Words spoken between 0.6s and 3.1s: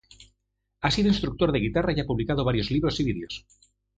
Ha sido instructor de guitarra y ha publicado varios libros y